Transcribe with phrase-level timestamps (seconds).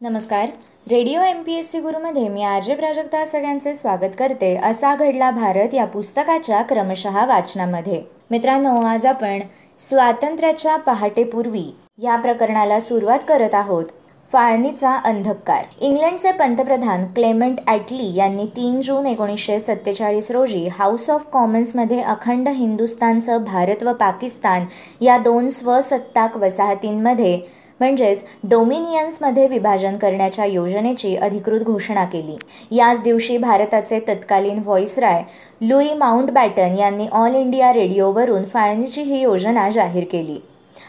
[0.00, 0.48] नमस्कार.
[0.86, 4.54] Radio M P S C गुरुमध्ये मी R J Prajakta सगळ्यांचे स्वागत करते.
[4.56, 8.00] असा घडला भारत या पुस्तकाच्या क्रमशः वाचनामध्ये.
[8.30, 9.40] मित्रांनो आज आपण
[9.80, 11.64] स्वातंत्र्याच्या पहाटेपूर्वी
[12.02, 13.84] या प्रकरणाला सुरुवात करत आहोत.
[14.28, 15.64] फाळणीचा अंधकार.
[15.80, 23.44] इंग्लंडचे पंतप्रधान क्लेमेंट ॲटली यांनी तीन जून एकोणीसशे सत्तेचाळीस रोजी हाऊस ऑफ कॉमन्समध्ये अखंड हिंदुस्थानचं
[23.44, 24.64] भारत व पाकिस्तान
[25.00, 27.40] या दोन स्वसत्ताक वसाहतींमध्ये
[27.80, 32.36] म्हणजेच डोमिनियन्समध्ये विभाजन करण्याच्या योजनेची अधिकृत घोषणा केली.
[32.76, 35.22] याच दिवशी भारताचे तत्कालीन व्हॉइसराय
[35.60, 40.38] लुई माउंट बॅटन यांनी ऑल इंडिया रेडिओवरून फाळणीची ही योजना जाहीर केली.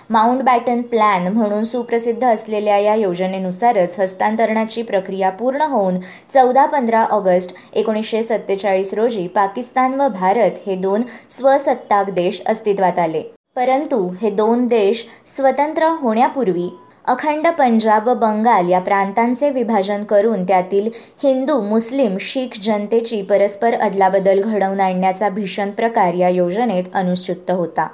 [0.10, 6.00] माउंट बॅटन प्लॅन म्हणून सुप्रसिद्ध असलेल्या या योजनेनुसारच हस्तांतरणाची प्रक्रिया पूर्ण होऊन
[6.34, 13.24] चौदा पंधरा ऑगस्ट एकोणीसशे सत्तेचाळीस रोजी पाकिस्तान व भारत हे दोन स्वसत्ताक देश अस्तित्वात आले.
[13.60, 15.06] परंतु हे दोन देश
[15.36, 16.70] स्वतंत्र होण्यापूर्वी
[17.06, 20.90] अखंड पंजाब व बंगाल या प्रांतांचे विभाजन करून त्यातील
[21.24, 27.88] हिंदू मुस्लिम शीख जनतेची परस्पर अदलाबदल घडवून आणण्याचा भीषण प्रकार या योजनेत अनुस्युक्त होता.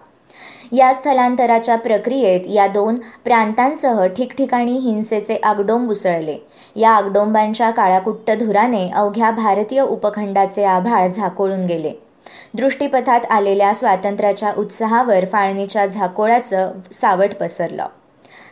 [0.72, 6.38] या स्थलांतराच्या प्रक्रियेत या दोन प्रांतांसह ठिकठिकाणी हिंसेचे आगडोंब उसळले.
[6.76, 12.05] या आगडोंबांच्या काळाकुट्ट धुराने अवघ्या भारतीय उपखंडाचे आभाळ झाकोळून गेले.
[12.54, 17.88] दृष्टीपथात आलेल्या स्वातंत्र्याच्या उत्साहावर फाळणीच्या झाकोळाचं सावट पसरलं.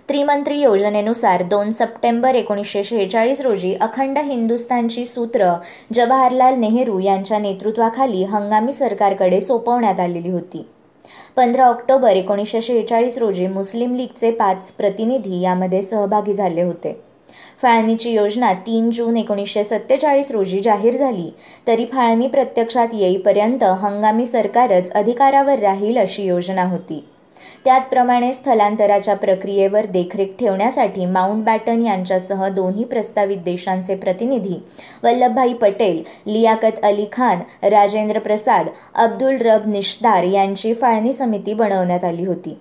[0.09, 5.53] त्रिमंत्री योजनेनुसार दोन सप्टेंबर एकोणीसशे शेहेचाळीस रोजी अखंड हिंदुस्थानची सूत्र
[5.93, 10.67] जवाहरलाल नेहरू यांच्या नेतृत्वाखाली हंगामी सरकारकडे सोपवण्यात आलेली होती.
[11.35, 17.12] पंधरा ऑक्टोबर एकोणीसशे शेहेचाळीस रोजी मुस्लिम लीगचे पाच प्रतिनिधी यामध्ये सहभागी झाले होते.
[17.61, 21.29] फाळणीची योजना तीन जून एकोणीसशे सत्तेचाळीस रोजी जाहीर झाली
[21.67, 27.03] तरी फाळणी प्रत्यक्षात येईपर्यंत हंगामी सरकारच अधिकारावर राहील अशी योजना होती.
[27.65, 34.55] त्याचप्रमाणे स्थलांतराच्या प्रक्रियेवर देखरेख ठेवण्यासाठी माउंट बॅटन यांच्यासह दोन्ही प्रस्तावित देशांचे प्रतिनिधी
[35.03, 42.25] वल्लभभाई पटेल लियाकत अली खान राजेंद्र प्रसाद अब्दुल रब निश्दार यांची फाळणी समिती बनवण्यात आली
[42.25, 42.57] होती.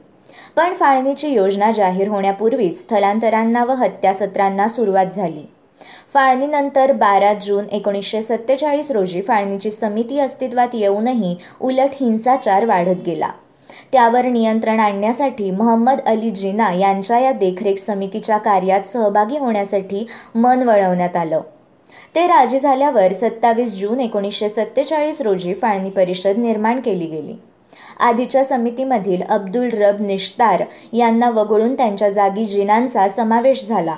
[0.56, 5.42] पण फाळणीची योजना जाहीर होण्यापूर्वीच स्थलांतरांना व हत्यासत्रांना सुरुवात झाली.
[6.14, 13.28] फाळणीनंतर बारा जून एकोणीसशे सत्तेचाळीस रोजी फाळणीची समिती अस्तित्वात येऊनही उलट हिंसाचार वाढत गेला.
[13.92, 21.16] त्यावर नियंत्रण आणण्यासाठी महम्मद अली जिना यांच्या या देखरेख समितीच्या कार्यात सहभागी होण्यासाठी मन वळवण्यात
[21.16, 21.40] आलं.
[22.14, 27.34] ते राजी झाल्यावर सत्तावीस जून एकोणीसशे सत्तेचाळीस रोजी फाळणी परिषद निर्माण केली गेली.
[28.00, 33.96] आधीच्या समितीमधील अब्दुल रब निश्तार यांना वगळून त्यांच्या जागी जिनांचा समावेश झाला.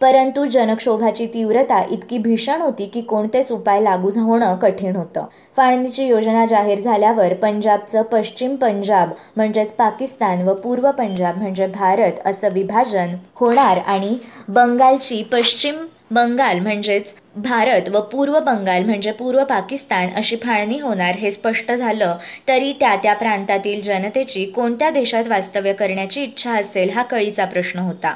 [0.00, 5.24] परंतु जनक्षोभाची तीव्रता इतकी भीषण होती की कोणतेच उपाय लागू होणं कठीण होतं.
[5.56, 12.48] फाळणीची योजना जाहीर झाल्यावर पंजाबचं पश्चिम पंजाब म्हणजेच पाकिस्तान व पूर्व पंजाब म्हणजे भारत असं
[12.48, 14.16] विभाजन होणार आणि
[14.48, 15.76] बंगालची पश्चिम
[16.10, 22.16] बंगाल म्हणजेच भारत व पूर्व बंगाल म्हणजे पूर्व पाकिस्तान अशी फाळणी होणार हे स्पष्ट झालं
[22.48, 28.14] तरी त्या त्या प्रांतातील जनतेची कोणत्या देशात वास्तव्य करण्याची इच्छा असेल हा कळीचा प्रश्न होता.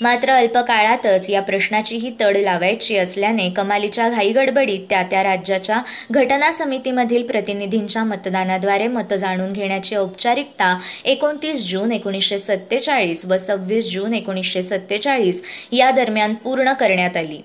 [0.00, 5.80] मात्र अल्पकाळातच या प्रश्नाचीही तड लावायची असल्याने कमालीच्या घाईगडबडीत त्या त्या राज्याच्या
[6.10, 14.14] घटना समितीमधील प्रतिनिधींच्या मतदानाद्वारे मतं जाणून घेण्याची औपचारिकता एकोणतीस जून एकोणीसशे सत्तेचाळीस व सव्वीस जून
[14.14, 15.42] एकोणीसशे सत्तेचाळीस
[15.72, 17.40] या दरम्यान पूर्ण करण्यात आली.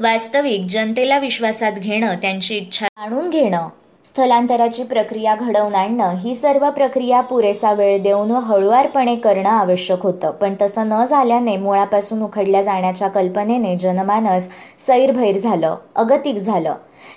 [0.00, 3.68] वास्तविक जनतेला विश्वासात घेणं त्यांची इच्छा जाणून घेणं
[4.10, 10.30] स्थलांतराची प्रक्रिया घडवून आणणं ही सर्व प्रक्रिया पुरेसा वेळ देऊन व हळुवारपणे करणं आवश्यक होतं.
[10.30, 14.48] पण तसं न झाल्याने मुळापासून उखडल्या जाण्याच्या कल्पनेने जनमानस
[14.86, 16.74] सैरभैर झालं अगतिक झालं.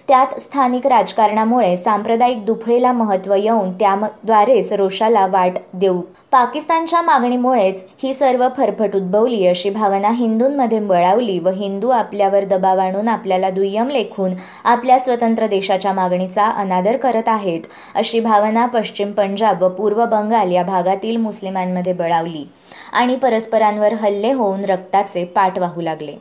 [0.07, 6.01] त्यात स्थानिक राजकारणामुळे सांप्रदायिक दुफळीला महत्त्व येऊन त्याद्वारेच रोषाला वाट देऊ.
[6.31, 13.07] पाकिस्तानच्या मागणीमुळेच ही सर्व फरफट उद्भवली अशी भावना हिंदूंमध्ये बळावली व हिंदू आपल्यावर दबाव आणून
[13.07, 14.33] आपल्याला दुय्यम लेखून
[14.63, 16.45] आपल्या स्वतंत्र देशाच्या मागणीचा
[16.83, 17.61] अनादर करत आहेत
[17.95, 22.45] अशी भावना पश्चिम पंजाब व पूर्व बंगाल या भागातील मुस्लिमांमध्ये बळावली
[22.93, 26.15] आणि परस्परांवर हल्ले होऊन रक्ताचे पाठ वाहू लागले.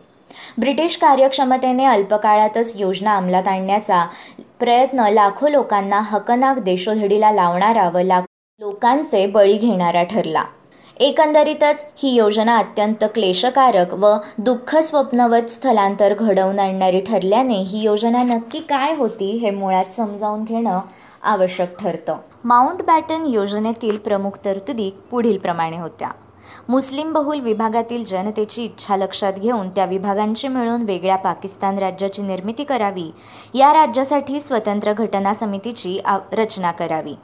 [0.59, 4.05] ब्रिटिश कार्यक्षमतेने अल्पकाळातच योजना अंमलात आणण्याचा
[4.61, 8.27] प्रयत्न लाखो लोकांना हकनाक देशोधडीला लावणारा व लाखो
[8.61, 10.45] लोकांचे बळी घेणारा ठरला.
[11.03, 14.07] एकंदरीतच ही योजना अत्यंत क्लेशकारक व
[14.39, 20.79] दुःख स्वप्नवत स्थलांतर घडवून आणणारी ठरल्याने ही योजना नक्की काय होती हे मुळात समजावून घेणं
[21.23, 22.17] आवश्यक ठरतं.
[22.45, 26.11] माउंट बॅटन योजनेतील प्रमुख तरतुदी पुढीलप्रमाणे होत्या.
[26.69, 33.11] मुस्लिम बहुल विभागातील जनतेची इच्छा लक्षात घेऊन त्या विभागांची मिळून वेगळ्या पाकिस्तान राज्याची निर्मिती करावी
[33.55, 36.01] या राज्यासाठी स्वतंत्र घटना समितीची
[36.33, 37.15] रचना करावी.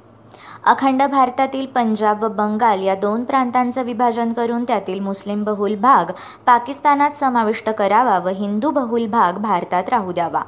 [0.68, 6.10] अखंड भारतातील पंजाब व बंगाल या दोन प्रांतांचं विभाजन करून त्यातील मुस्लिम बहुल भाग
[6.46, 10.42] पाकिस्तानात समाविष्ट करावा व हिंदू बहुल भाग भारतात राहू द्यावा.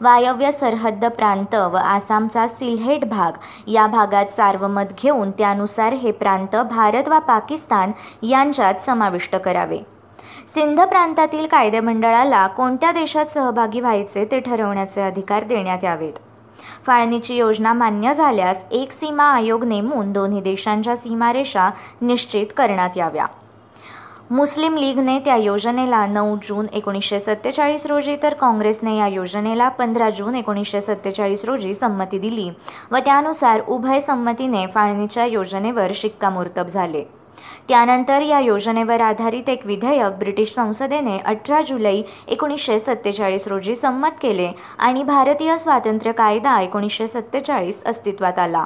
[0.00, 7.08] वायव्य सरहद्द प्रांत व आसामचा सिल्हेट भाग या भागात सार्वमत घेऊन त्यानुसार हे प्रांत भारत
[7.08, 7.92] व पाकिस्तान
[8.22, 9.78] यांच्यात समाविष्ट करावे.
[10.54, 16.23] सिंध प्रांतातील कायदेमंडळाला कोणत्या देशात सहभागी व्हायचे ते ठरवण्याचे अधिकार देण्यात यावेत.
[16.86, 21.70] फाळणीची योजना मान्य झाल्यास एक सीमा आयोग नेमून दोन्ही देशांच्या सीमारेषा
[22.02, 23.26] निश्चित करण्यात याव्या.
[24.30, 30.34] मुस्लिम लीगने त्या योजनेला नऊ जून एकोणीसशे सत्तेचाळीस रोजी तर काँग्रेसने या योजनेला पंधरा जून
[30.34, 32.50] एकोणीसशे सत्तेचाळीस रोजी संमती दिली
[32.90, 37.23] व त्यानुसार उभय संमतीने फाळणीच्या योजनेवर शिक्कामोर्तब झाले.
[37.68, 44.50] त्यानंतर या योजनेवर आधारित एक विधेयक ब्रिटिश संसदेने अठरा जुलै एकोणीसशे सत्तेचाळीस रोजी संमत केले
[44.78, 48.64] आणि भारतीय स्वातंत्र्य कायदा एकोणीसशे सत्तेचाळीस अस्तित्वात आला.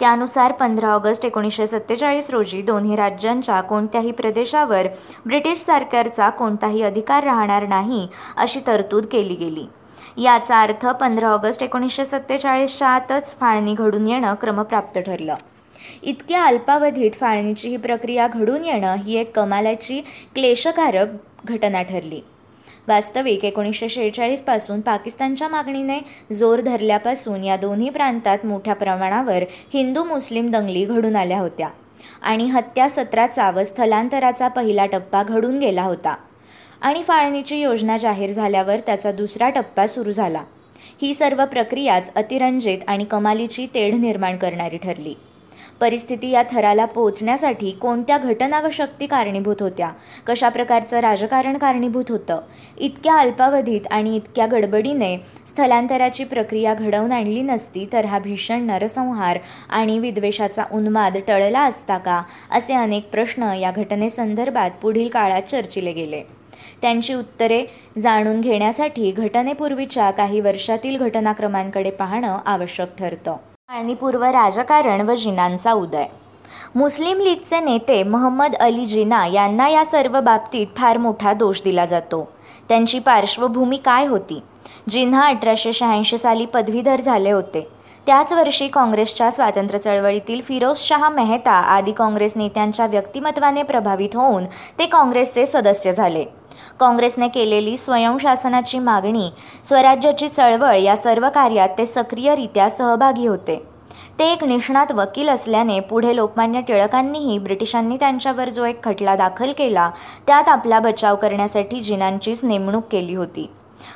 [0.00, 4.86] त्यानुसार पंधरा ऑगस्ट एकोणीसशे सत्तेचाळीस रोजी दोन्ही राज्यांच्या कोणत्याही प्रदेशावर
[5.26, 8.06] ब्रिटिश सरकारचा कोणताही अधिकार राहणार नाही
[8.36, 9.66] अशी तरतूद केली गेली.
[10.16, 15.34] याचा अर्थ पंधरा ऑगस्ट एकोणीसशे सत्तेचाळीसच्या आतच फाळणी घडून येणं क्रमप्राप्त ठरलं.
[16.02, 20.00] इतक्या अल्पावधीत फाळणीची ही प्रक्रिया घडून येणं ही एक कमालाची
[20.34, 21.08] क्लेशकारक
[21.44, 22.20] घटना ठरली.
[22.88, 25.98] वास्तविक एकोणीसशे शेहेचाळीसपासून पाकिस्तानच्या मागणीने
[26.32, 29.44] जोर धरल्यापासून या दोन्ही प्रांतात मोठ्या प्रमाणावर
[29.74, 31.68] हिंदू मुस्लिम दंगली घडून आल्या होत्या
[32.22, 36.16] आणि हत्या सत्राचा व स्थलांतराचा पहिला टप्पा घडून गेला होता.
[36.80, 40.42] आणि फाळणीची योजना जाहीर झाल्यावर त्याचा दुसरा टप्पा सुरू झाला.
[41.02, 45.14] ही सर्व प्रक्रियाच अतिरंजित आणि कमालीची तेढ निर्माण करणारी ठरली.
[45.82, 49.88] परिस्थिती या थराला पोहोचण्यासाठी कोणत्या घटना व शक्ती कारणीभूत होत्या?
[50.26, 52.40] कशा प्रकारचं राजकारण कारणीभूत होतं?
[52.78, 59.38] इतक्या अल्पावधीत आणि इतक्या गडबडीने स्थलांतराची प्रक्रिया घडवून आणली नसती तर हा भीषण नरसंहार
[59.70, 62.22] आणि विद्वेषाचा उन्माद टळला असता का?
[62.50, 66.22] असे अनेक प्रश्न या घटनेसंदर्भात पुढील काळात चर्चिले गेले.
[66.82, 67.64] त्यांची उत्तरे
[67.98, 73.36] जाणून घेण्यासाठी घटनेपूर्वीच्या काही वर्षातील घटनाक्रमांकडे पाहणं आवश्यक ठरतं.
[73.72, 76.04] फाळणीपूर्व राजकारण व जिनांचा उदय.
[76.74, 82.22] मुस्लिम लीगचे नेते महम्मद अली जिना यांना या सर्व बाबतीत फार मोठा दोष दिला जातो.
[82.68, 84.40] त्यांची पार्श्वभूमी काय होती?
[84.88, 87.66] जिन्हा अठराशे शहाऐंशी साली पदवीधर झाले होते.
[88.06, 94.44] त्याच वर्षी काँग्रेसच्या स्वातंत्र्य चळवळीतील फिरोज शहा मेहता आदी काँग्रेस नेत्यांच्या व्यक्तिमत्वाने प्रभावित होऊन
[94.78, 96.24] ते काँग्रेसचे सदस्य झाले.
[96.80, 99.28] काँग्रेसने केलेली स्वयंशासनाची मागणी
[99.64, 103.62] स्वराज्याची चळवळ या सर्व कार्यात ते सक्रियरित्या सहभागी होते.
[104.18, 109.90] ते एक निष्णात वकील असल्याने पुढे लोकमान्य टिळकांनीही ब्रिटिशांनी त्यांच्यावर जो एक खटला दाखल केला
[110.26, 113.48] त्यात आपला बचाव करण्यासाठी जिनांचीच नेमणूक केली होती.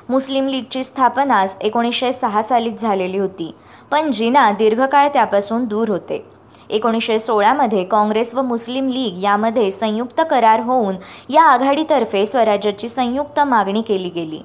[0.09, 3.55] मुस्लिम लीगची स्थापना एकोणीसशे सहा सालीच झालेली होती
[3.91, 6.25] पण जिना दीर्घकाळ त्यापासून दूर होते.
[6.71, 10.95] एकोणीसशे सोळामध्ये काँग्रेस व मुस्लिम लीग यामध्ये संयुक्त करार होऊन
[11.29, 14.41] या आघाडीतर्फे स्वराज्याची संयुक्त मागणी केली गेली.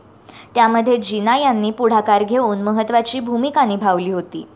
[0.56, 4.48] त्यामध्ये जिना यांनी पुढाकार घेऊन महत्त्वाची भूमिका निभावली होती.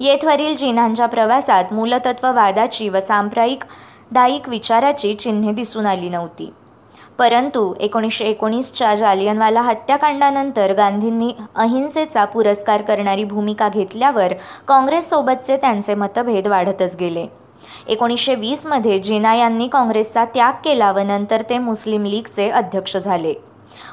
[0.00, 3.64] येथवरील जिनांच्या प्रवासात मूलतत्ववादाची व सांप्रदायिक
[4.10, 6.50] दायिक विचाराची चिन्हे दिसून आली नव्हती.
[7.18, 14.32] परंतु एकोणीसशे एकोणीसच्या जालियनवाला हत्याकांडानंतर गांधींनी अहिंसेचा पुरस्कार करणारी भूमिका घेतल्यावर
[14.68, 17.26] काँग्रेससोबतचे त्यांचे मतभेद वाढतच गेले.
[17.86, 23.34] एकोणीसशे वीसमध्ये जिना यांनी काँग्रेसचा त्याग केला व नंतर ते मुस्लिम लीगचे अध्यक्ष झाले.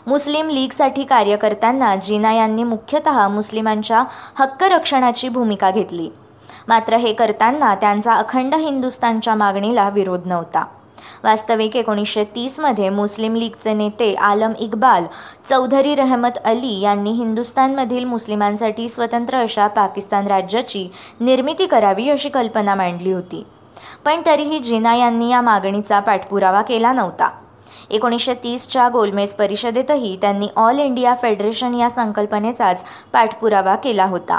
[0.07, 4.03] मुस्लिम लीगसाठी कार्य करताना जिना यांनी मुख्यतः मुस्लिमांच्या
[4.35, 6.09] हक्करक्षणाची भूमिका घेतली.
[6.67, 10.65] मात्र हे करताना त्यांचा अखंड हिंदुस्थानच्या मागणीला विरोध नव्हता.
[11.23, 15.05] वास्तविक एकोणीसशे तीसमध्ये मुस्लिम लीगचे नेते आलम इक्बाल
[15.49, 20.87] चौधरी रहमत अली यांनी हिंदुस्थानमधील मुस्लिमांसाठी स्वतंत्र अशा पाकिस्तान राज्याची
[21.19, 23.45] निर्मिती करावी अशी कल्पना मांडली होती.
[24.05, 27.29] पण तरीही जिना यांनी या मागणीचा पाठपुरावा केला नव्हता.
[27.89, 32.83] एकोणीसशे तीसच्या गोलमेज परिषदेतही त्यांनी ऑल इंडिया फेडरेशन या संकल्पनेचाच
[33.13, 34.37] पाठपुरावा केला होता.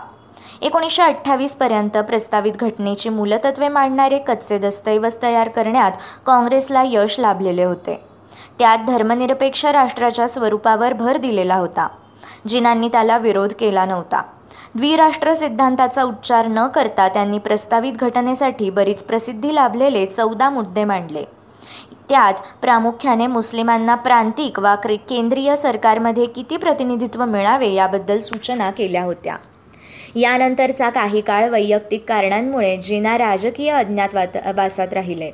[0.62, 5.92] एकोणीसशे अठ्ठावीसपर्यंत प्रस्तावित घटनेची मूलतत्वे मांडणारे कच्चे दस्तऐवज तयार करण्यात
[6.26, 8.00] काँग्रेसला यश लाभलेले होते.
[8.58, 11.88] त्यात धर्मनिरपेक्ष राष्ट्राच्या स्वरूपावर भर दिलेला होता
[12.48, 14.22] जिनांनी त्याला विरोध केला नव्हता.
[14.74, 21.24] द्विराष्ट्र सिद्धांताचा उच्चार न करता त्यांनी प्रस्तावित घटनेसाठी बरीच प्रसिद्धी लाभलेले चौदा मुद्दे मांडले.
[22.08, 29.36] त्यात प्रामुख्याने मुस्लिमांना प्रांतिक वा केंद्रीय सरकारमध्ये किती प्रतिनिधित्व मिळावे याबद्दल सूचना केल्या होत्या.
[30.16, 35.30] यानंतरचा काही काळ वैयक्तिक कारणांमुळे जिना राजकीय अज्ञातवासात राहिले.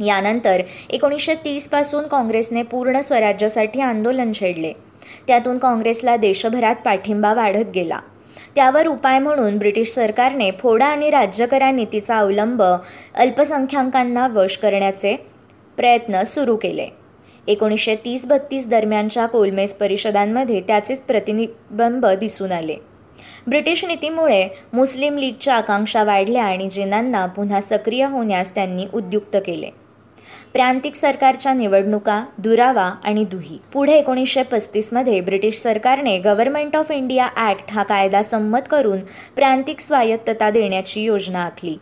[0.00, 4.72] यानंतर एकोणीसशे तीसपासून काँग्रेसने पूर्ण स्वराज्यासाठी आंदोलन छेडले.
[5.26, 7.98] त्यातून काँग्रेसला देशभरात पाठिंबा वाढत गेला.
[8.54, 12.62] त्यावर उपाय म्हणून ब्रिटिश सरकारने फोडा आणि राज्यकरा नीतीचा अवलंब
[13.14, 15.16] अल्पसंख्याकांना वश करण्याचे
[15.76, 16.88] प्रयत्न सुरू केले.
[17.46, 22.76] एकोणीसशे तीस बत्तीस दरम्यानच्या कोलमेस परिषदांमध्ये त्याचेच प्रतिनिबिंब दिसून आले.
[23.46, 29.70] ब्रिटिश नीतीमुळे मुस्लिम लीगच्या आकांक्षा वाढल्या आणि जिनांना पुन्हा सक्रिय होण्यास त्यांनी उद्युक्त केले.
[30.52, 33.58] प्रांतिक सरकारच्या निवडणुका दुरावा आणि दुही.
[33.72, 39.00] पुढे एकोणीसशे पस्तीसमध्ये ब्रिटिश सरकारने गव्हर्नमेंट ऑफ इंडिया ॲक्ट हा कायदा संमत करून
[39.36, 41.76] प्रांतिक स्वायत्तता देण्याची योजना आखली.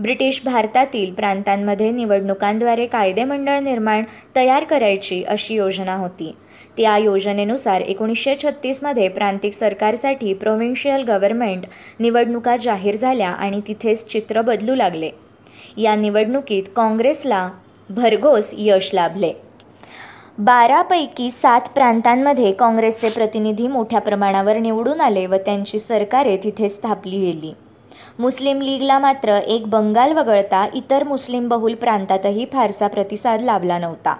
[0.00, 4.02] ब्रिटिश भारतातील प्रांतांमध्ये निवडणुकांद्वारे कायदेमंडळ निर्माण
[4.36, 6.36] तयार करायची अशी योजना होती.
[6.80, 11.64] त्या योजनेनुसार एकोणीसशे छत्तीसमध्ये प्रांतिक सरकारसाठी प्रोव्हिन्शियल गव्हर्नमेंट
[12.00, 15.10] निवडणुका जाहीर झाल्या आणि तिथेच चित्र बदलू लागले.
[15.76, 17.50] या निवडणुकीत काँग्रेसला
[17.90, 19.32] भरघोस यश लाभले.
[20.38, 27.52] बारापैकी सात प्रांतांमध्ये काँग्रेसचे प्रतिनिधी मोठ्या प्रमाणावर निवडून आले व त्यांची सरकारे तिथे स्थापली गेली.
[28.18, 34.16] मुस्लिम लीगला मात्र एक बंगाल वगळता इतर मुस्लिम बहुल प्रांतातही फारसा प्रतिसाद लाभला नव्हता.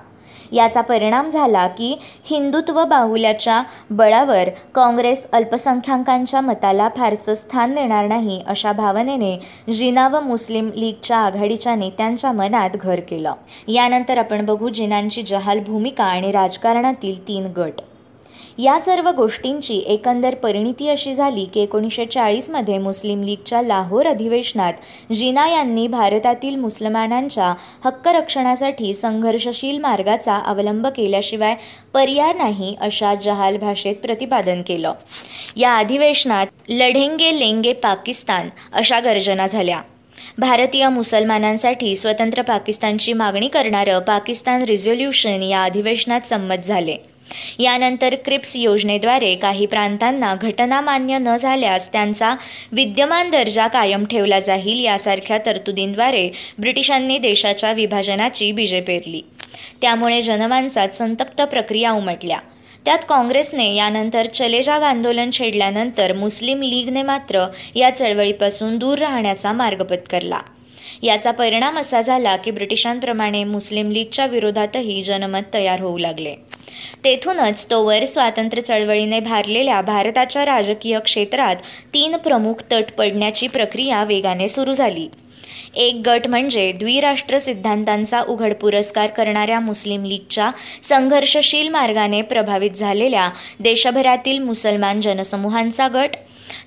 [0.53, 1.99] याचा परिणाम झाला की
[2.31, 9.39] हिंदुत्व बाहुल्याच्या बळावर काँग्रेस अल्पसंख्याकांच्या मताला फारसं स्थान देणार नाही अशा भावनेने
[9.73, 13.33] जिना व मुस्लिम लीगच्या आघाडीच्या नेत्यांच्या मनात घर केलं.
[13.69, 17.81] यानंतर आपण बघू जिनांची जहाल भूमिका आणि राजकारणातील तीन गट.
[18.59, 24.73] या सर्व गोष्टींची एकंदर परिणिती अशी झाली की एकोणीसशे चाळीसमध्ये मुस्लिम लीगच्या लाहोर अधिवेशनात
[25.13, 27.55] जिना यांनी भारतातील मुसलमानांच्या
[27.85, 31.55] हक्करक्षणासाठी संघर्षशील मार्गाचा अवलंब केल्याशिवाय
[31.95, 34.93] पर्याय नाही अशा जहाल भाषेत प्रतिपादन केलं.
[35.57, 39.81] या अधिवेशनात लढेंगे लेंगे पाकिस्तान अशा गर्जना झाल्या.
[40.39, 46.97] भारतीय मुसलमानांसाठी स्वतंत्र पाकिस्तानची मागणी करणारं पाकिस्तान रिझोल्युशन या अधिवेशनात संमत झाले.
[47.59, 52.35] यानंतर क्रिप्स योजनेद्वारे काही प्रांतांना घटना मान्य न झाल्यास त्यांचा
[52.73, 59.21] विद्यमान दर्जा कायम ठेवला जाईल यासारख्या तरतुदींद्वारे ब्रिटिशांनी देशाच्या विभाजनाची बीजे पेरली.
[59.81, 62.39] त्यामुळे जनमानसात संतप्त प्रक्रिया उमटल्या.
[62.85, 70.41] त्यात काँग्रेसने यानंतर चलेजाव आंदोलन छेडल्यानंतर मुस्लिम लीगने मात्र या चळवळीपासून दूर राहण्याचा मार्ग पत्करला
[71.03, 76.35] याचा परिणाम असा झाला की ब्रिटिशांप्रमाणे मुस्लिम लीगच्या विरोधातही जनमत तयार होऊ लागले.
[77.05, 81.57] तेथूनच तोवर स्वातंत्र्य चळवळीने भारलेल्या भारताच्या राजकीय क्षेत्रात
[81.95, 85.09] तीन प्रमुख तट पडण्याची प्रक्रिया वेगाने सुरू झाली.
[85.75, 90.51] एक गट म्हणजे द्विराष्ट्र सिद्धांतांचा उघड पुरस्कार करणाऱ्या मुस्लिम लीगच्या
[90.83, 93.29] संघर्षशील मार्गाने प्रभावित झालेल्या
[93.61, 96.17] देशभरातील मुसलमान जनसमूहांचा गट.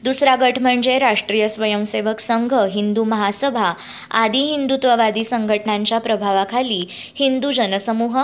[0.03, 3.74] दुसरा गट म्हणजे राष्ट्रीय स्वयंसेवक संघ हिंदू महासभा
[4.12, 6.86] आदी हिंदुत्ववादी संघटनांच्या प्रभावाखाली
[7.19, 8.22] हिंदू जनसमूह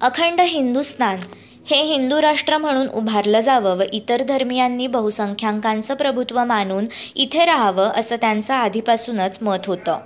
[0.00, 1.20] अखंड हिंदुस्थान
[1.66, 8.16] हे हिंदू राष्ट्र म्हणून उभारलं जावं व इतर धर्मियांनी बहुसंख्यांकांचं प्रभुत्व मानून इथे राहावं असं
[8.16, 9.98] त्यांचं आधीपासूनच मत होतं.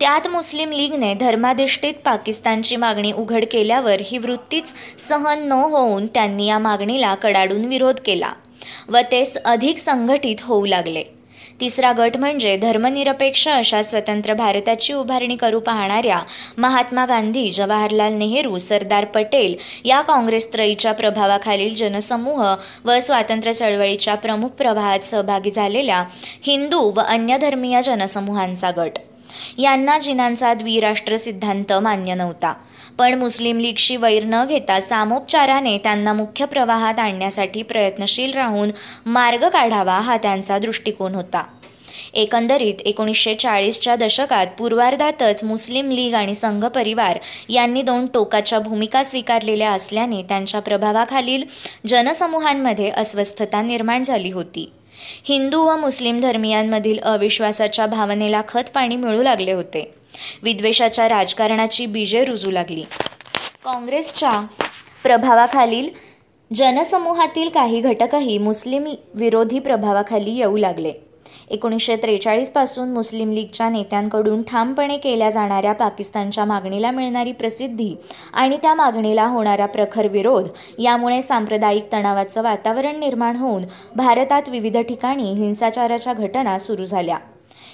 [0.00, 6.58] त्यात मुस्लिम लीगने धर्माधिष्ठित पाकिस्तानची मागणी उघड केल्यावर ही वृत्तीच सहन न होऊन त्यांनी या
[6.58, 8.32] मागणीला कडाडून विरोध केला
[8.88, 11.02] व तेच अधिक संघटित होऊ लागले.
[11.60, 16.18] तिसरा गट म्हणजे धर्मनिरपेक्ष अशा स्वतंत्र भारताची उभारणी करू पाहणाऱ्या
[16.58, 19.54] महात्मा गांधी जवाहरलाल नेहरू सरदार पटेल
[19.84, 22.44] या काँग्रेस त्रयीच्या प्रभावाखालील जनसमूह
[22.84, 26.04] व स्वातंत्र्य चळवळीच्या प्रमुख प्रवाहात सहभागी झालेल्या
[26.46, 28.98] हिंदू व अन्य धर्मीय जनसमूहांचा गट.
[29.58, 32.54] यांना जिनांचा द्विराष्ट्र सिद्धांत मान्य नव्हता.
[32.98, 38.70] पण मुस्लिम लीगशी वैर न घेता सामोपचाराने त्यांना मुख्य प्रवाहात आणण्यासाठी प्रयत्नशील राहून
[39.06, 41.42] मार्ग काढावा हा त्यांचा दृष्टिकोन होता.
[42.14, 47.18] एकंदरीत एकोणीसशे चाळीसच्या दशकात पूर्वार्धातच मुस्लिम लीग आणि संघ परिवार
[47.48, 51.44] यांनी दोन टोकाच्या भूमिका स्वीकारलेल्या असल्याने त्यांच्या प्रभावाखालील
[51.86, 54.72] जनसमूहांमध्ये अस्वस्थता निर्माण झाली होती.
[55.24, 59.94] हिंदू व मुस्लिम धर्मियांमधील अविश्वासाच्या भावनेला खत पाणी मिळू लागले होते.
[60.42, 62.82] विद्वेषाच्या राजकारणाची बीजे रुजू लागली.
[63.64, 64.46] काँग्रेसच्या
[65.02, 65.88] प्रभावाखालील
[66.54, 68.84] जनसमूहातील काही घटकही मुस्लिम
[69.14, 70.92] विरोधी प्रभावाखाली येऊ लागले.
[71.50, 77.94] एकोणीसशे त्रेचाळीसपासून मुस्लिम लीगच्या नेत्यांकडून ठामपणे केल्या जाणाऱ्या पाकिस्तानच्या मागणीला मिळणारी प्रसिद्धी
[78.32, 80.48] आणि त्या मागणीला होणारा प्रखर विरोध
[80.78, 83.64] यामुळे सांप्रदायिक तणावाचं वातावरण निर्माण होऊन
[83.96, 87.18] भारतात विविध ठिकाणी हिंसाचाराच्या घटना सुरू झाल्या.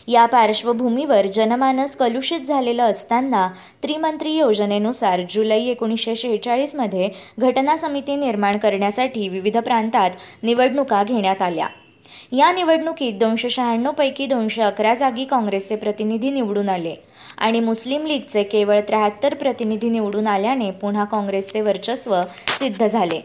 [0.09, 3.49] या पार्श्वभूमीवर जनमानस कलुषित झालेलं असताना
[3.83, 10.11] त्रिमंत्री योजनेनुसार जुलै एकोणीसशे शेहेचाळीसमध्ये घटना समिती निर्माण करण्यासाठी विविध प्रांतात
[10.43, 11.67] निवडणुका घेण्यात आल्या.
[12.33, 16.95] या निवडणुकीत दोनशे शहाण्णवपैकी दोनशे अकरा जागी काँग्रेसचे प्रतिनिधी निवडून आले.
[17.39, 22.21] आणि मुस्लिम लीगचे केवळ त्र्याहत्तर प्रतिनिधी निवडून आल्याने पुन्हा काँग्रेसचे वर्चस्व
[22.59, 23.21] सिद्ध झाले.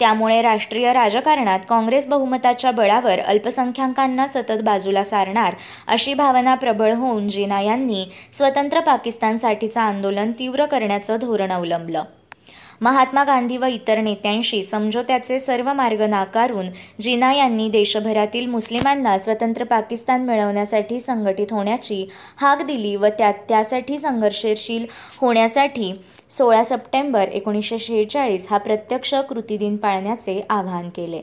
[0.00, 5.54] त्यामुळे राष्ट्रीय राजकारणात काँग्रेस बहुमताच्या बळावर अल्पसंख्याकांना सतत बाजूला सारणार
[5.86, 12.02] अशी भावना प्रबळ होऊन जिना यांनी स्वतंत्र पाकिस्तानसाठीचं आंदोलन तीव्र करण्याचं धोरण अवलंबलं.
[12.80, 16.68] महात्मा गांधी व इतर नेत्यांशी समझोत्याचे सर्व मार्ग नाकारून
[17.00, 22.06] जिना यांनी देशभरातील मुस्लिमांना स्वतंत्र पाकिस्तान मिळवण्यासाठी संघटित होण्याची
[22.36, 24.86] हाक दिली व त्यात त्यासाठी संघर्षशील
[25.20, 25.92] होण्यासाठी
[26.30, 31.20] सोळा सप्टेंबर एकोणीसशे शेहेचाळीस हा प्रत्यक्ष कृतीदिन पाळण्याचे आवाहन केले.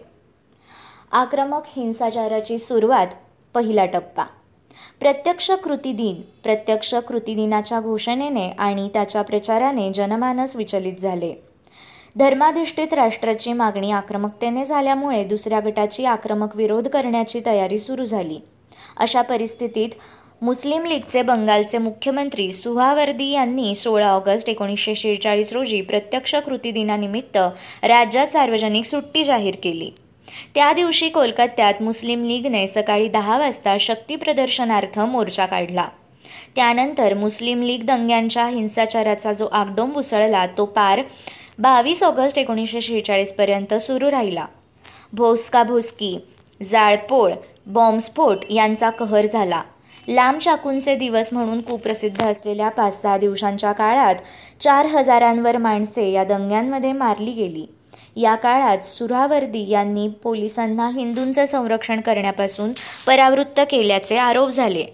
[1.12, 3.08] आक्रमक हिंसाचाराची सुरुवात
[3.56, 4.24] पहिला टप्पा.
[5.00, 11.34] प्रत्यक्ष कृती दिन प्रत्यक्ष कृती दिनाच्या घोषणेने आणि त्याच्या प्रचाराने जनमानस विचलित झाले.
[12.18, 18.38] धर्माधिष्ठित राष्ट्राची मागणी आक्रमकतेने झाल्यामुळे दुसऱ्या गटाची आक्रमक विरोध करण्याची तयारी सुरू झाली.
[18.98, 19.90] अशा परिस्थितीत
[20.42, 27.38] मुस्लिम लीगचे बंगालचे मुख्यमंत्री सुहावर्दी यांनी सोळा ऑगस्ट एकोणीसशे शेहेचाळीस रोजी प्रत्यक्ष कृती दिनानिमित्त
[27.84, 29.90] राज्यात सार्वजनिक सुट्टी जाहीर केली.
[30.56, 35.88] त्या दिवशी कोलकात्यात मुस्लिम लीगने सकाळी दहा वाजता शक्ती प्रदर्शनार्थ मोर्चा काढला.
[36.56, 41.02] त्यानंतर मुस्लिम लीग दंग्यांच्या हिंसाचाराचा जो आगडोंब उसळला तो पार
[41.60, 44.46] बावीस ऑगस्ट एकोणीसशे शेहेचाळीसपर्यंत सुरू राहिला.
[45.14, 46.18] भोसका भोसकी
[46.64, 47.32] जाळपोळ
[47.66, 49.62] बॉम्बस्फोट यांचा कहर झाला.
[50.08, 54.16] लांब चाकूंचे दिवस म्हणून कुप्रसिद्ध असलेल्या पाच सहा दिवसांच्या काळात
[54.62, 57.66] चार हजारांवर माणसे या दंग्यांमध्ये मारली गेली.
[58.16, 62.72] या काळात सुरावर्दी यांनी पोलिसांना हिंदूंचे संरक्षण करण्यापासून
[63.08, 64.86] परावृत्त केल्याचे आरोप झाले.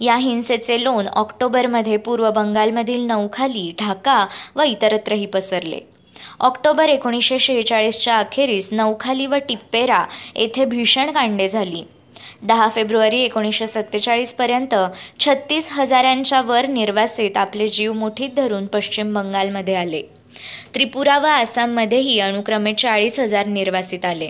[0.00, 5.95] या हिंसेचे लोन ऑक्टोबरमध्ये पूर्व बंगालमधील नौखाली ढाका व इतरत्रही पसरले.
[6.40, 10.04] ऑक्टोबर एकोणीसशे शेहेचाळीसच्या अखेरीस नौखाली व टिप्पेरा
[10.36, 11.82] येथे भीषण कांडे झाली.
[12.42, 14.74] दहा फेब्रुवारी एकोणीसशे सत्तेचाळीसपर्यंत
[15.20, 20.02] छत्तीस हजारांच्या वर निर्वासित आपले जीव मुठीत धरून पश्चिम बंगालमध्ये आले.
[20.74, 24.28] त्रिपुरा व आसाममध्येही अनुक्रमे चाळीस हजार निर्वासित आले.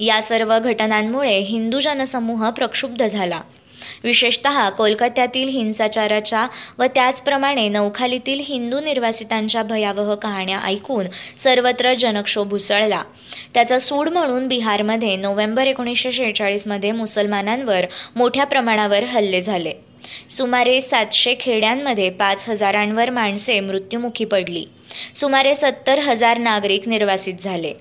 [0.00, 3.40] या सर्व घटनांमुळे हिंदू जनसमूह प्रक्षुब्ध झाला.
[4.04, 6.46] विशेषत कोलकात्यातील हिंसाचाराच्या
[6.78, 11.06] व त्याचप्रमाणे नौखालीतील हिंदू निर्वासितांच्या भयावह कहाण्या ऐकून
[11.38, 13.02] सर्वत्र जनक्षोभ उसळला.
[13.54, 19.72] त्याचा सूड म्हणून बिहारमध्ये नोव्हेंबर एकोणीसशे शेहेचाळीसमध्ये मुसलमानांवर मोठ्या प्रमाणावर हल्ले झाले.
[20.30, 24.64] सुमारे सातशे खेड्यांमध्ये पाच हजारांवर माणसे मृत्युमुखी पडली.
[25.14, 27.72] सुमारे सत्तर हजार नागरिक निर्वासित झाले.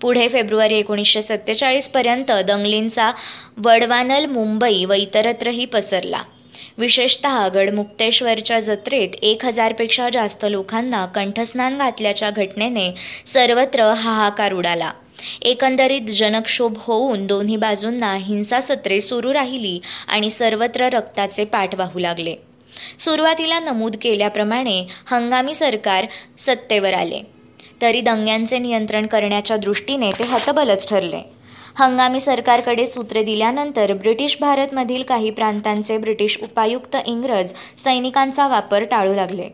[0.00, 3.12] पुढे फेब्रुवारी एकोणीसशे सत्तेचाळीसपर्यंत दंगलींचा
[3.56, 6.22] वडवानल मुंबई व इतरत्रही पसरला.
[6.78, 12.94] विशेषत गडमुक्तेश्वरच्या जत्रेत एक हजारपेक्षा जास्त लोकांना कंठस्नान घातल्याच्या घटनेने
[13.26, 14.92] सर्वत्र हाहाकार उडाला.
[15.42, 22.34] एकंदरीत जनक्षोभ होऊन दोन्ही बाजूंना हिंसासत्रे सुरू राहिली आणि सर्वत्र रक्ताचे पाठ वाहू लागले.
[22.98, 26.06] सुरुवातीला नमूद केल्याप्रमाणे हंगामी सरकार
[26.38, 27.33] सत्तेवर आले.
[27.84, 31.20] तरी दंग्यांचे नियंत्रण करण्याच्या दृष्टीने ते हतबलच ठरले.
[31.78, 37.52] हंगामी सरकारकडे सूत्रे दिल्यानंतर ब्रिटिश भारतमधील काही प्रांतांचे ब्रिटिश उपायुक्त इंग्रज
[37.84, 39.48] सैनिकांचा वापर टाळू लागले.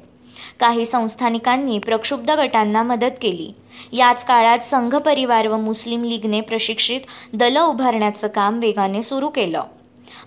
[0.61, 3.53] काही संस्थानिकांनी प्रक्षुब्ध गटांना मदत केली.
[3.97, 7.01] याच काळात संघ परिवार व मुस्लिम लीगने प्रशिक्षित
[7.33, 9.63] दलं उभारण्याचं काम वेगाने सुरू केलं.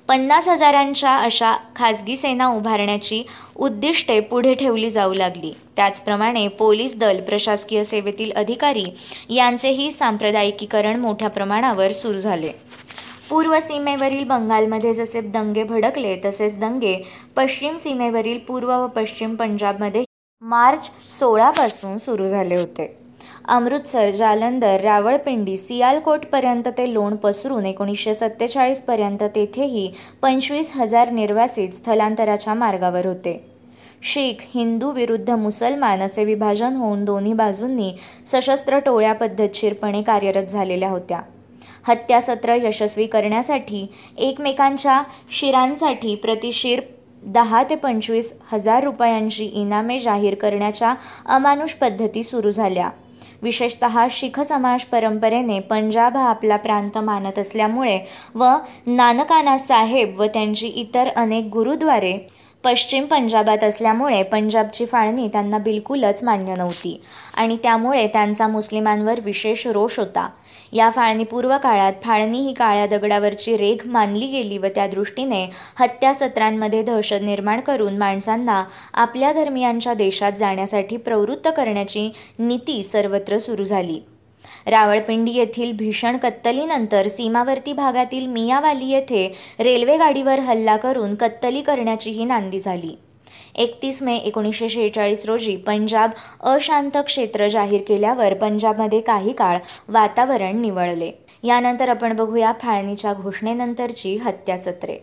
[0.08, 3.24] पन्नास हजारांच्या अशा खाजगी सेना उभारण्याची
[3.56, 5.54] उद्दिष्टे पुढे ठेवली जाऊ लागली.
[5.76, 8.86] त्याचप्रमाणे पोलीस दल प्रशासकीय सेवेतील अधिकारी
[9.30, 12.52] यांचेही सांप्रदायिकीकरण मोठ्या प्रमाणावर सुरू झाले.
[13.30, 16.96] पूर्व सीमेवरील बंगालमध्ये जसे दंगे भडकले तसेच दंगे
[17.36, 20.04] पश्चिम सीमेवरील पूर्व व पश्चिम पंजाबमध्ये
[20.42, 23.03] मार्च सोळापासून सुरू झाले होते.
[23.46, 33.06] अमृतसर जालंधर रावळपिंडी सियालकोटपर्यंत ते लोण पसरून एकोणीसशे सत्तेचाळीसपर्यंत तेथेही पंचवीस हजार निर्वासित स्थलांतराच्या मार्गावर
[33.06, 33.38] होते.
[34.04, 37.92] शीख हिंदू विरुद्ध मुसलमान असे विभाजन होऊन दोन्ही बाजूंनी
[38.26, 41.22] सशस्त्र टोळ्या पद्धतशीरपणे कार्यरत झालेल्या होत्या.
[41.88, 43.86] हत्यासत्र यशस्वी करण्यासाठी
[44.18, 45.02] एकमेकांच्या
[45.32, 46.82] शिरांसाठी प्रतिशीर
[47.24, 50.94] दहा ते पंचवीस हजार रुपयांची इनामे जाहीर करण्याच्या
[51.26, 52.90] अमानुष पद्धती सुरू झाल्या.
[53.44, 58.00] विशेषत शीख समाज परंपरेने पंजाब हा आपला प्रांत मानत असल्यामुळे
[58.36, 58.46] व
[58.88, 62.18] नानकाना साहेब व त्यांची इतर अनेक गुरुद्वारे
[62.64, 67.02] पश्चिम पंजाबात असल्यामुळे पंजाबची फाळणी त्यांना बिलकुलच मान्य नव्हती.
[67.38, 70.30] आणि त्यामुळे त्यांचा मुस्लिमांवर विशेष रोष होता.
[70.74, 75.46] या फाळणीपूर्व काळात फाळणी ही काळ्या दगडावरची रेघ मानली गेली व त्या दृष्टीने
[75.80, 82.10] हत्यासत्रांमध्ये दहशत निर्माण करून माणसांना आपल्या धर्मियांच्या देशात जाण्यासाठी प्रवृत्त करण्याची
[82.40, 84.00] नीती सर्वत्र सुरू झाली.
[84.68, 89.28] रावळपिंडी येथील भीषण कत्तलीनंतर सीमावर्ती भागातील मियावाली येथे
[89.60, 92.96] रेल्वेगाडीवर हल्ला करून कत्तली करण्याचीही नांदी झाली.
[93.56, 101.12] एकतीस मे एकोणीसशे शेहेचाळीस रोजी पंजाब अशांत क्षेत्र जाहीर केल्यावर पंजाबमध्ये काही काळ वातावरण निवळले.
[101.44, 104.98] यानंतर आपण बघूया फाळणीच्या घोषणेनंतरची हत्यासत्रे.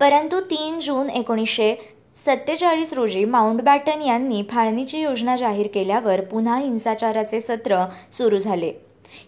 [0.00, 1.74] परंतु तीन जून एकोणीसशे
[2.16, 8.72] सत्तेचाळीस रोजी माउंटबॅटन यांनी फाळणीची योजना जाहीर केल्यावर पुन्हा हिंसाचाराचे सत्र सुरू झाले.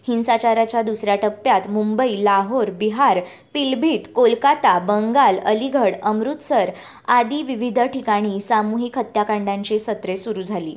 [0.07, 3.19] हिंसाचाराच्या दुसऱ्या टप्प्यात मुंबई लाहोर बिहार
[3.53, 6.69] पिलभीत कोलकाता बंगाल अलीगड अमृतसर
[7.07, 10.75] आदी विविध ठिकाणी सामूहिक हत्याकांडांची सत्रे सुरू झाली.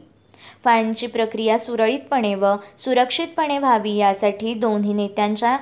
[0.65, 2.47] फाळणीची प्रक्रिया सुरळीतपणे व
[2.79, 5.57] सुरक्षितपणे व्हावी यासाठी दोन्ही नेत्यांच्या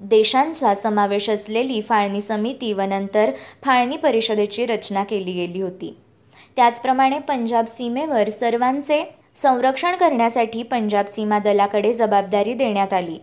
[0.00, 3.30] देशांचा समावेश असलेली फाळणी समिती व नंतर
[3.64, 5.96] फाळणी परिषदेची रचना केली गेली होती.
[6.56, 9.02] त्याचप्रमाणे पंजाब सीमेवर सर्वांचे
[9.36, 13.18] संरक्षण करण्यासाठी पंजाब सीमा दलाकडे जबाबदारी देण्यात आली.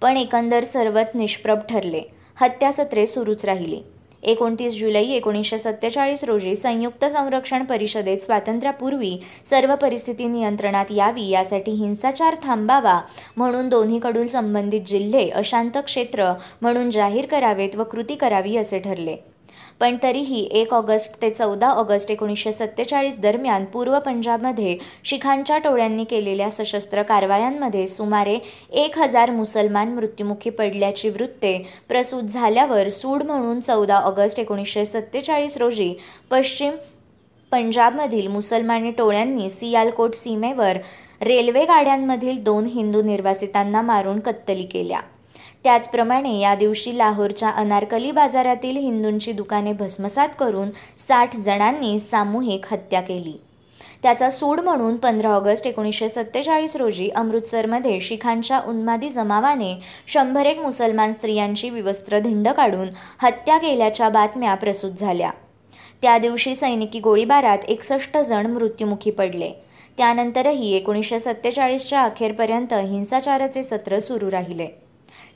[0.00, 2.02] पण एकंदर सर्वच निष्प्रभ ठरले.
[2.40, 3.80] हत्यासत्रे सुरूच राहिली.
[4.22, 12.34] एकोणतीस जुलै एकोणीसशे सत्तेचाळीस रोजी संयुक्त संरक्षण परिषदेत स्वातंत्र्यापूर्वी सर्व परिस्थिती नियंत्रणात यावी यासाठी हिंसाचार
[12.42, 13.00] थांबावा
[13.36, 19.16] म्हणून दोन्हीकडून संबंधित जिल्हे अशांत क्षेत्र म्हणून जाहीर करावेत व कृती करावी असे ठरले.
[19.80, 26.50] पण तरीही एक ऑगस्ट ते चौदा ऑगस्ट एकोणीसशे सत्तेचाळीस दरम्यान पूर्व पंजाबमध्ये शिखांच्या टोळ्यांनी केलेल्या
[26.50, 28.38] सशस्त्र कारवायांमध्ये सुमारे
[28.74, 31.56] एक हजार मुसलमान मृत्युमुखी पडल्याची वृत्ते
[31.88, 35.94] प्रसूत झाल्यावर सूड म्हणून चौदा ऑगस्ट एकोणीसशे सत्तेचाळीस रोजी
[36.30, 36.76] पश्चिम
[37.52, 40.78] पंजाबमधील मुसलमानी टोळ्यांनी सियालकोट सीमेवर
[41.20, 45.00] रेल्वे गाड्यांमधील दोन हिंदू निर्वासितांना मारून कत्तली केल्या.
[45.66, 53.32] त्याचप्रमाणे या दिवशी लाहोरच्या अनारकली बाजारातील हिंदूंची दुकाने भस्मसात करून साठ जणांनी सामूहिक हत्या केली.
[54.02, 61.12] त्याचा सूड म्हणून पंधरा ऑगस्ट एकोणीसशे सत्तेचाळीस रोजी अमृतसरमध्ये शिखांच्या उन्मादी जमावाने शंभर एक मुसलमान
[61.12, 62.88] स्त्रियांची विवस्त्र धिंड काढून
[63.22, 65.30] हत्या केल्याच्या बातम्या प्रसूत झाल्या.
[66.02, 69.52] त्या दिवशी सैनिकी गोळीबारात एकसष्ट जण मृत्युमुखी पडले.
[69.98, 74.85] त्यानंतरही एकोणीसशे सत्तेचाळीसच्या अखेरपर्यंत हिंसाचाराचे सत्र सुरू राहिले.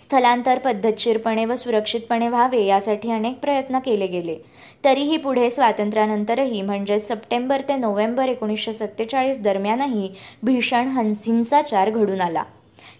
[0.01, 4.37] स्थलांतर पद्धतशीरपणे व सुरक्षितपणे व्हावे यासाठी अनेक प्रयत्न केले गेले.
[4.85, 10.11] तरीही पुढे स्वातंत्र्यानंतरही म्हणजेच सप्टेंबर ते नोव्हेंबर एकोणीसशे सत्तेचाळीस दरम्यानही
[10.43, 10.89] भीषण
[11.27, 12.43] हिंसाचार घडून आला.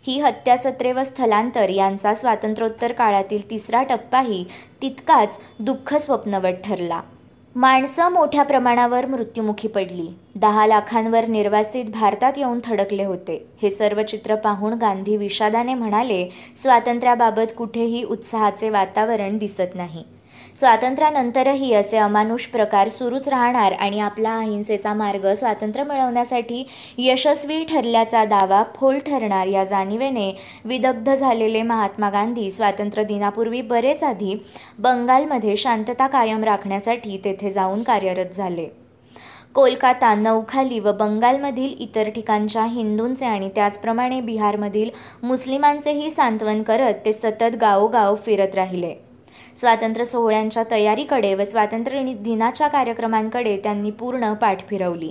[0.07, 4.45] ही हत्यासत्रे व स्थलांतर यांचा स्वातंत्र्योत्तर काळातील तिसरा टप्पाही
[4.83, 7.01] तितकाच दुःख स्वप्नवट ठरला.
[7.57, 10.09] माणसं मोठ्या प्रमाणावर मृत्युमुखी पडली.
[10.35, 13.47] दहा लाखांवर निर्वासित भारतात येऊन थडकले होते.
[13.63, 16.29] हे सर्व चित्र पाहून गांधी विषादाने म्हणाले
[16.63, 20.05] स्वातंत्र्याबाबत कुठेही उत्साहाचे वातावरण दिसत नाही.
[20.61, 26.65] स्वातंत्र्यानंतरही असे अमानुष प्रकार सुरूच राहणार आणि आपला अहिंसेचा मार्ग स्वातंत्र्य मिळवण्यासाठी
[26.99, 30.31] यशस्वी ठरल्याचा दावा फोल ठरणार या जाणीवेने
[30.65, 34.37] विदग्ध झालेले महात्मा गांधी स्वातंत्र्य दिनापूर्वी बरेच आधी
[34.79, 38.69] बंगालमध्ये शांतता कायम राखण्यासाठी तेथे जाऊन कार्यरत झाले.
[39.55, 44.91] कोलकाता नौखाली व बंगालमधील इतर ठिकाणच्या हिंदूंचे आणि त्याचप्रमाणे बिहारमधील
[45.23, 48.95] मुस्लिमांचेही सांत्वन करत ते सतत गावोगाव फिरत राहिले.
[49.61, 55.11] स्वातंत्र्य सोहळ्यांच्या तयारीकडे व स्वातंत्र्य दिनाच्या कार्यक्रमांकडे त्यांनी पूर्ण पाठ फिरवली.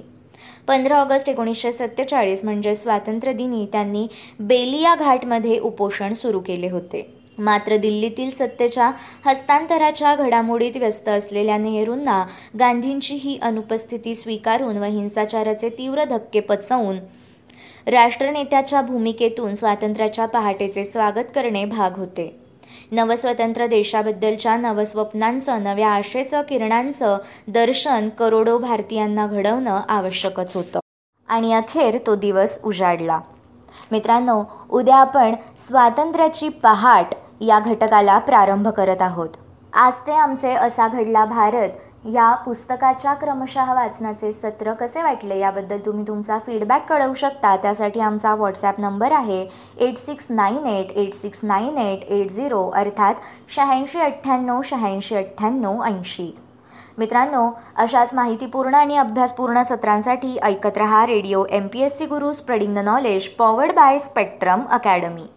[0.68, 4.08] पंधरा ऑगस्ट एकोणीसशे सत्तेचाळीस म्हणजे स्वातंत्र्यदिनी त्यांनी
[4.40, 7.06] बेलिया घाटमध्ये उपोषण सुरू केले होते.
[7.38, 8.92] मात्र दिल्लीतील सत्तेच्या
[9.26, 12.24] हस्तांतराच्या घडामोडीत व्यस्त असलेल्या नेहरूंना
[12.60, 16.98] गांधींची ही अनुपस्थिती स्वीकारून व हिंसाचाराचे तीव्र धक्के पचवून
[17.88, 22.49] राष्ट्रनेत्याच्या भूमिकेतून स्वातंत्र्याच्या पहाटेचे स्वागत करणे भाग होते.
[22.92, 30.80] नवस्वतंत्र देशाबद्दलच्या नवस्वप्नांचं नव्या आशेचं किरणांचं दर्शन करोडो भारतीयांना घडवणं आवश्यकच होतं.
[31.28, 33.20] आणि अखेर तो दिवस उजाडला.
[33.92, 37.06] मित्रांनो उद्या आपण स्वातंत्र्याची पहाट
[37.42, 39.30] या घटकाला प्रारंभ करत आहोत.
[39.74, 41.70] आज ते आमचे असा घडला भारत
[42.04, 47.56] या पुस्तकाच्या क्रमशः वाचनाचे सत्र कसे वाटले याबद्दल तुम्ही तुमचा फीडबॅक कळवू शकता.
[47.56, 49.42] त्यासाठी आमचा व्हॉट्सॲप नंबर आहे
[49.78, 53.16] eight six nine eight eight six nine eight eight zero अर्थात
[53.56, 56.32] शहाऐंशी अठ्ठ्याण्णव शहाऐंशी अठ्ठ्याण्णव ऐंशी.
[56.98, 62.76] मित्रांनो अशाच माहितीपूर्ण आणि अभ्यासपूर्ण सत्रांसाठी ऐकत रहा radio M P S C Guru spreading
[62.76, 65.28] the knowledge powered by Spectrum academy